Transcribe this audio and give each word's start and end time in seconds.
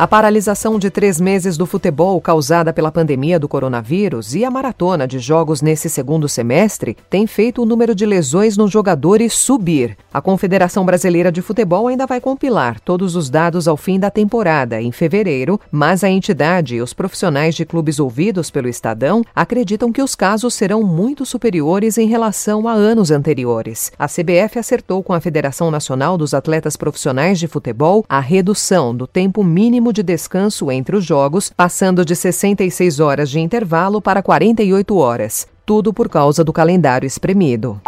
A 0.00 0.08
paralisação 0.08 0.78
de 0.78 0.88
três 0.88 1.20
meses 1.20 1.58
do 1.58 1.66
futebol 1.66 2.18
causada 2.22 2.72
pela 2.72 2.90
pandemia 2.90 3.38
do 3.38 3.46
coronavírus 3.46 4.34
e 4.34 4.46
a 4.46 4.50
maratona 4.50 5.06
de 5.06 5.18
jogos 5.18 5.60
nesse 5.60 5.90
segundo 5.90 6.26
semestre 6.26 6.96
tem 7.10 7.26
feito 7.26 7.60
o 7.60 7.66
número 7.66 7.94
de 7.94 8.06
lesões 8.06 8.56
nos 8.56 8.70
jogadores 8.70 9.34
subir. 9.34 9.98
A 10.10 10.22
Confederação 10.22 10.86
Brasileira 10.86 11.30
de 11.30 11.42
Futebol 11.42 11.86
ainda 11.86 12.06
vai 12.06 12.18
compilar 12.18 12.80
todos 12.80 13.14
os 13.14 13.28
dados 13.28 13.68
ao 13.68 13.76
fim 13.76 14.00
da 14.00 14.10
temporada, 14.10 14.80
em 14.80 14.90
fevereiro, 14.90 15.60
mas 15.70 16.02
a 16.02 16.08
entidade 16.08 16.76
e 16.76 16.80
os 16.80 16.94
profissionais 16.94 17.54
de 17.54 17.66
clubes 17.66 18.00
ouvidos 18.00 18.50
pelo 18.50 18.70
Estadão 18.70 19.22
acreditam 19.36 19.92
que 19.92 20.00
os 20.00 20.14
casos 20.14 20.54
serão 20.54 20.82
muito 20.82 21.26
superiores 21.26 21.98
em 21.98 22.08
relação 22.08 22.66
a 22.66 22.72
anos 22.72 23.10
anteriores. 23.10 23.92
A 23.98 24.06
CBF 24.06 24.58
acertou 24.58 25.02
com 25.02 25.12
a 25.12 25.20
Federação 25.20 25.70
Nacional 25.70 26.16
dos 26.16 26.32
Atletas 26.32 26.74
Profissionais 26.74 27.38
de 27.38 27.46
Futebol 27.46 28.02
a 28.08 28.18
redução 28.18 28.96
do 28.96 29.06
tempo 29.06 29.44
mínimo 29.44 29.89
de 29.92 30.02
descanso 30.02 30.70
entre 30.70 30.96
os 30.96 31.04
jogos, 31.04 31.52
passando 31.54 32.04
de 32.04 32.14
66 32.14 33.00
horas 33.00 33.30
de 33.30 33.40
intervalo 33.40 34.00
para 34.00 34.22
48 34.22 34.96
horas. 34.96 35.46
Tudo 35.64 35.92
por 35.92 36.08
causa 36.08 36.42
do 36.42 36.52
calendário 36.52 37.06
espremido. 37.06 37.80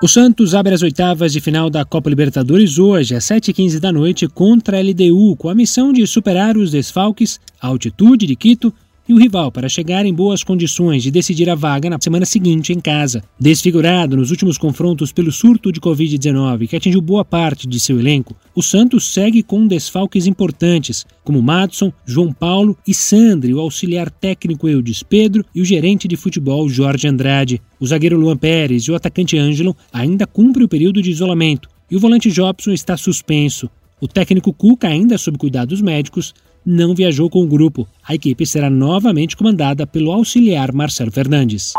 O 0.00 0.06
Santos 0.06 0.54
abre 0.54 0.74
as 0.74 0.82
oitavas 0.82 1.32
de 1.32 1.40
final 1.40 1.68
da 1.68 1.84
Copa 1.84 2.08
Libertadores 2.08 2.78
hoje, 2.78 3.16
às 3.16 3.24
7h15 3.24 3.80
da 3.80 3.90
noite, 3.90 4.28
contra 4.28 4.78
a 4.78 4.80
LDU, 4.80 5.34
com 5.36 5.48
a 5.48 5.54
missão 5.54 5.92
de 5.92 6.06
superar 6.06 6.56
os 6.56 6.70
desfalques, 6.70 7.40
a 7.60 7.66
altitude 7.66 8.24
de 8.24 8.36
Quito 8.36 8.72
e 9.08 9.12
o 9.14 9.18
rival 9.18 9.50
para 9.50 9.68
chegar 9.68 10.04
em 10.04 10.12
boas 10.12 10.44
condições 10.44 11.02
de 11.02 11.10
decidir 11.10 11.48
a 11.48 11.54
vaga 11.54 11.88
na 11.88 11.98
semana 11.98 12.26
seguinte 12.26 12.72
em 12.72 12.80
casa. 12.80 13.22
Desfigurado 13.40 14.16
nos 14.16 14.30
últimos 14.30 14.58
confrontos 14.58 15.12
pelo 15.12 15.32
surto 15.32 15.72
de 15.72 15.80
Covid-19 15.80 16.68
que 16.68 16.76
atingiu 16.76 17.00
boa 17.00 17.24
parte 17.24 17.66
de 17.66 17.80
seu 17.80 17.98
elenco, 17.98 18.36
o 18.54 18.62
Santos 18.62 19.12
segue 19.12 19.42
com 19.42 19.66
desfalques 19.66 20.26
importantes, 20.26 21.06
como 21.24 21.40
Madson, 21.40 21.92
João 22.04 22.32
Paulo 22.32 22.76
e 22.86 22.92
Sandri, 22.92 23.54
o 23.54 23.60
auxiliar 23.60 24.10
técnico 24.10 24.68
Eudes 24.68 25.02
Pedro 25.02 25.44
e 25.54 25.60
o 25.60 25.64
gerente 25.64 26.06
de 26.06 26.16
futebol 26.16 26.68
Jorge 26.68 27.08
Andrade. 27.08 27.62
O 27.80 27.86
zagueiro 27.86 28.18
Luan 28.18 28.36
Pérez 28.36 28.84
e 28.84 28.90
o 28.90 28.94
atacante 28.94 29.38
Ângelo 29.38 29.76
ainda 29.92 30.26
cumprem 30.26 30.66
o 30.66 30.68
período 30.68 31.00
de 31.00 31.10
isolamento 31.10 31.68
e 31.90 31.96
o 31.96 32.00
volante 32.00 32.30
Jobson 32.30 32.72
está 32.72 32.96
suspenso. 32.96 33.70
O 34.00 34.06
técnico 34.06 34.52
Cuca, 34.52 34.88
ainda 34.88 35.18
sob 35.18 35.38
cuidados 35.38 35.80
médicos, 35.80 36.34
não 36.68 36.94
viajou 36.94 37.30
com 37.30 37.42
o 37.42 37.46
grupo. 37.46 37.88
A 38.06 38.14
equipe 38.14 38.44
será 38.44 38.68
novamente 38.68 39.34
comandada 39.34 39.86
pelo 39.86 40.12
auxiliar 40.12 40.70
Marcelo 40.70 41.10
Fernandes. 41.10 41.72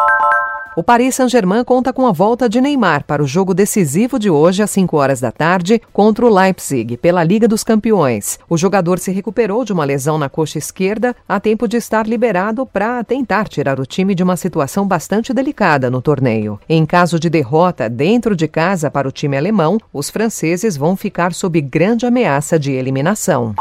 O 0.76 0.82
Paris 0.84 1.16
Saint-Germain 1.16 1.64
conta 1.64 1.92
com 1.92 2.08
a 2.08 2.12
volta 2.12 2.48
de 2.48 2.62
Neymar 2.62 3.04
para 3.04 3.22
o 3.22 3.28
jogo 3.28 3.54
decisivo 3.54 4.18
de 4.18 4.30
hoje 4.30 4.64
às 4.64 4.72
5 4.72 4.98
horas 4.98 5.20
da 5.20 5.32
tarde 5.32 5.80
contra 5.92 6.26
o 6.26 6.34
Leipzig 6.34 6.98
pela 6.98 7.24
Liga 7.24 7.48
dos 7.48 7.64
Campeões. 7.64 8.40
O 8.50 8.58
jogador 8.58 8.98
se 8.98 9.12
recuperou 9.12 9.64
de 9.64 9.74
uma 9.74 9.86
lesão 9.86 10.18
na 10.18 10.30
coxa 10.30 10.58
esquerda 10.58 11.16
a 11.28 11.40
tempo 11.40 11.68
de 11.68 11.78
estar 11.78 12.08
liberado 12.08 12.66
para 12.66 13.04
tentar 13.04 13.48
tirar 13.48 13.80
o 13.80 13.86
time 13.86 14.16
de 14.16 14.24
uma 14.24 14.38
situação 14.38 14.88
bastante 14.88 15.34
delicada 15.34 15.92
no 15.92 16.02
torneio. 16.02 16.60
Em 16.68 16.86
caso 16.86 17.20
de 17.20 17.30
derrota 17.30 17.90
dentro 17.90 18.36
de 18.36 18.48
casa 18.48 18.90
para 18.90 19.08
o 19.08 19.12
time 19.12 19.38
alemão, 19.38 19.78
os 19.94 20.10
franceses 20.10 20.78
vão 20.78 20.96
ficar 20.96 21.34
sob 21.34 21.60
grande 21.62 22.06
ameaça 22.06 22.58
de 22.58 22.72
eliminação. 22.72 23.54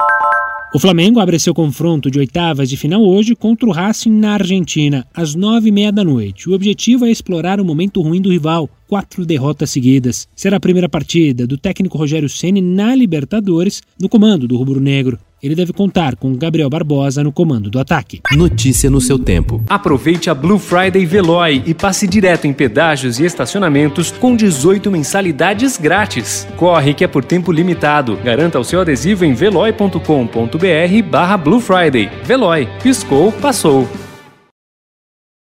O 0.71 0.79
Flamengo 0.79 1.19
abre 1.19 1.39
seu 1.39 1.55
confronto 1.55 2.11
de 2.11 2.19
oitavas 2.19 2.69
de 2.69 2.77
final 2.77 3.03
hoje 3.03 3.35
contra 3.35 3.67
o 3.67 3.73
Racing 3.73 4.11
na 4.11 4.35
Argentina, 4.35 5.07
às 5.15 5.35
nove 5.35 5.71
e 5.71 5.73
meia 5.73 5.91
da 5.91 6.05
noite. 6.05 6.47
O 6.47 6.53
objetivo 6.53 7.07
é 7.07 7.11
explorar 7.11 7.59
o 7.59 7.65
momento 7.65 8.03
ruim 8.03 8.21
do 8.21 8.31
rival, 8.31 8.69
quatro 8.87 9.25
derrotas 9.25 9.71
seguidas. 9.71 10.29
Será 10.37 10.59
a 10.59 10.61
primeira 10.61 10.87
partida 10.87 11.47
do 11.47 11.57
técnico 11.57 11.97
Rogério 11.97 12.29
Ceni 12.29 12.61
na 12.61 12.95
Libertadores, 12.95 13.83
no 13.99 14.11
comando 14.11 14.47
do 14.47 14.59
rubro-negro. 14.59 15.19
Ele 15.43 15.55
deve 15.55 15.73
contar 15.73 16.17
com 16.17 16.35
Gabriel 16.35 16.69
Barbosa 16.69 17.23
no 17.23 17.33
comando 17.33 17.71
do 17.71 17.79
ataque. 17.79 18.21
Notícia 18.33 18.91
no 18.91 19.01
seu 19.01 19.19
tempo. 19.19 19.63
Aproveite 19.69 20.29
a 20.29 20.35
Blue 20.35 20.59
Friday 20.59 21.07
Veloy 21.07 21.63
e 21.65 21.75
passe 21.75 22.07
direto 22.07 22.47
em 22.47 22.53
pedágios 22.53 23.19
e 23.21 23.25
estacionamentos 23.25 24.11
com 24.11 24.35
18 24.35 24.91
mensalidades 24.91 25.77
grátis. 25.77 26.47
Corre 26.57 26.95
que 26.95 27.05
é 27.05 27.09
por 27.09 27.25
tempo 27.25 27.53
limitado. 27.53 28.17
Garanta 28.17 28.59
o 28.59 28.65
seu 28.65 28.81
adesivo 28.81 29.25
em 29.25 29.35
veloy.com.br 29.35 31.09
barra 31.09 31.37
Blue 31.37 31.61
Friday. 31.61 32.11
Veloy. 32.25 32.69
Piscou, 32.83 33.31
passou. 33.33 33.89